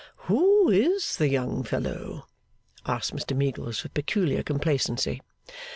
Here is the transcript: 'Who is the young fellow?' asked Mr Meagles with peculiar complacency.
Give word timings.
'Who 0.25 0.71
is 0.71 1.17
the 1.17 1.29
young 1.29 1.61
fellow?' 1.61 2.25
asked 2.87 3.15
Mr 3.15 3.37
Meagles 3.37 3.83
with 3.83 3.93
peculiar 3.93 4.41
complacency. 4.41 5.21